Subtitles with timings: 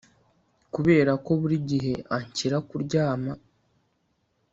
[0.73, 3.33] Kuberako buri gihe anshyira kuryama